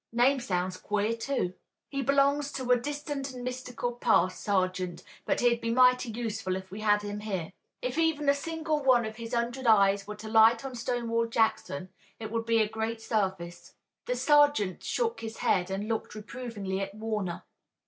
Name 0.11 0.39
sounds 0.39 0.77
queer, 0.77 1.15
too." 1.15 1.53
"He 1.87 2.01
belongs 2.01 2.51
to 2.53 2.71
a 2.71 2.75
distant 2.75 3.31
and 3.33 3.43
mythical 3.43 3.91
past, 3.91 4.43
sergeant, 4.43 5.03
but 5.25 5.41
he'd 5.41 5.61
be 5.61 5.69
mighty 5.69 6.09
useful 6.09 6.55
if 6.55 6.71
we 6.71 6.79
had 6.79 7.03
him 7.03 7.19
here. 7.19 7.51
If 7.83 7.99
even 7.99 8.27
a 8.27 8.33
single 8.33 8.81
one 8.81 9.05
of 9.05 9.17
his 9.17 9.35
hundred 9.35 9.67
eyes 9.67 10.07
were 10.07 10.15
to 10.15 10.27
light 10.27 10.65
on 10.65 10.73
Stonewall 10.73 11.27
Jackson, 11.27 11.89
it 12.19 12.31
would 12.31 12.47
be 12.47 12.57
a 12.59 12.67
great 12.67 12.99
service." 12.99 13.75
The 14.07 14.15
sergeant 14.15 14.83
shook 14.83 15.19
his 15.19 15.37
head 15.37 15.69
and 15.69 15.87
looked 15.87 16.15
reprovingly 16.15 16.79
at 16.81 16.95
Warner. 16.95 17.43